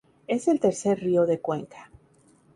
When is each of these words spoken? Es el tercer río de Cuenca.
Es 0.25 0.47
el 0.47 0.59
tercer 0.59 0.99
río 0.99 1.27
de 1.27 1.39
Cuenca. 1.39 1.91